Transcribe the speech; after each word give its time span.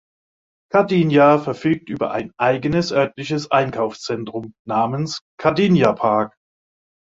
Kardinya 0.71 1.37
verfügt 1.37 1.87
über 1.89 2.09
ein 2.09 2.31
eigenes 2.39 2.91
örtliches 2.91 3.51
Einkaufszentrum 3.51 4.55
namens 4.65 5.19
Kardinya 5.39 5.93
Park. 5.93 6.35